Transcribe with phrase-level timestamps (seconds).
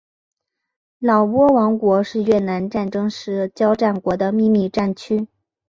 [0.97, 5.27] 老挝王国是越南战争时交战国的秘密战区。